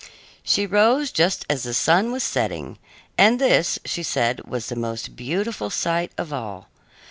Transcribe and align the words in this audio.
She 0.43 0.65
rose 0.65 1.11
just 1.11 1.45
as 1.47 1.61
the 1.61 1.75
sun 1.75 2.11
was 2.11 2.23
setting, 2.23 2.79
and 3.19 3.37
this, 3.39 3.77
she 3.85 4.01
said, 4.01 4.41
was 4.47 4.65
the 4.65 4.75
most 4.75 5.15
beautiful 5.15 5.69
sight 5.69 6.11
of 6.17 6.33
all. 6.33 6.69